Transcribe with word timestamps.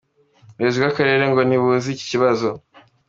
Ubuyobozi 0.53 0.77
bw’Akarere 0.79 1.23
ngo 1.31 1.41
ntibuzi 1.43 1.87
iki 1.91 2.05
kibazo. 2.11 2.47